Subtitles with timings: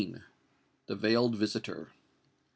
[0.87, 1.89] THE VEILED VISITOR.
[1.91, 1.91] Mr.